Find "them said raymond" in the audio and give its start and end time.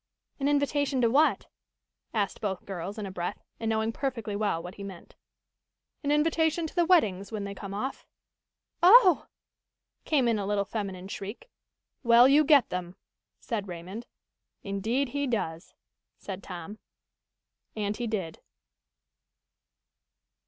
12.71-14.07